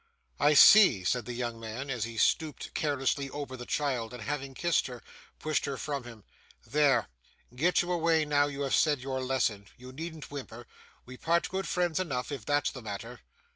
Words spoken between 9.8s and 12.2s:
needn't whimper. We part good friends